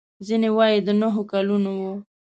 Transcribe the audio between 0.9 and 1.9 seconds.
نهو کلونو و.